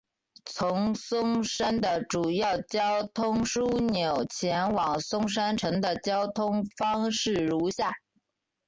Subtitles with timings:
[0.47, 7.91] 从松山的主要交通枢纽前往松山城的交通方式如下。